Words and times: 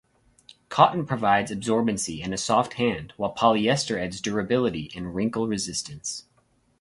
Cotton 0.69 1.05
provides 1.05 1.51
absorbency 1.51 2.23
and 2.23 2.33
a 2.33 2.37
soft 2.39 2.73
hand, 2.73 3.13
while 3.17 3.35
polyester 3.35 4.01
adds 4.01 4.19
durability 4.19 4.89
and 4.95 5.13
wrinkle 5.13 5.47
resistance. 5.47 6.25